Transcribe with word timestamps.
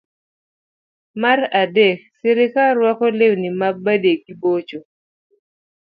mar 1.21 1.39
adek 1.61 1.99
srikal 2.19 2.69
rwakoga 2.77 3.15
lewni 3.19 3.49
na 3.59 3.67
badegi 3.83 4.31
bocho. 4.41 4.79